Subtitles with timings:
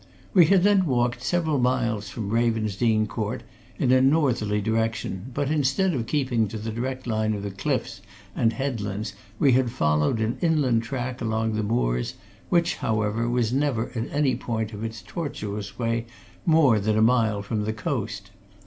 [0.33, 3.43] We had then walked several miles from Ravensdene Court
[3.77, 8.01] in a northerly direction, but instead of keeping to the direct line of the cliffs
[8.35, 12.15] and headlands we had followed an inland track along the moors,
[12.49, 16.07] which, however, was never at any point of its tortuous way
[16.47, 18.31] more than a mile from the coast.